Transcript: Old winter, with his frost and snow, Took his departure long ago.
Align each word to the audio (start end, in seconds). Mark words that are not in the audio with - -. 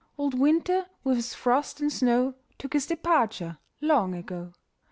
Old 0.17 0.33
winter, 0.33 0.87
with 1.03 1.17
his 1.17 1.35
frost 1.35 1.79
and 1.79 1.93
snow, 1.93 2.33
Took 2.57 2.73
his 2.73 2.87
departure 2.87 3.59
long 3.81 4.15
ago. 4.15 4.51